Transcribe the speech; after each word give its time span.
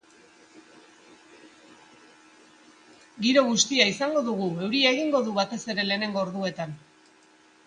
Giro 3.27 3.45
bustia 3.51 3.87
izango 3.93 4.25
dugu, 4.31 4.49
euria 4.65 4.95
egingo 4.97 5.23
du, 5.29 5.37
batez 5.43 5.61
ere 5.77 5.89
lehenengo 5.93 6.23
orduetan. 6.25 6.75